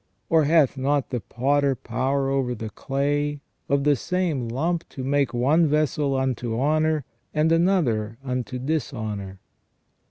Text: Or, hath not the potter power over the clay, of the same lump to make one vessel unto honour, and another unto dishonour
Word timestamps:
Or, 0.31 0.45
hath 0.45 0.77
not 0.77 1.11
the 1.11 1.19
potter 1.19 1.75
power 1.75 2.27
over 2.27 2.55
the 2.55 2.71
clay, 2.71 3.41
of 3.69 3.83
the 3.83 3.95
same 3.95 4.47
lump 4.49 4.89
to 4.89 5.03
make 5.03 5.31
one 5.31 5.67
vessel 5.67 6.15
unto 6.15 6.59
honour, 6.59 7.05
and 7.35 7.51
another 7.51 8.17
unto 8.25 8.57
dishonour 8.57 9.39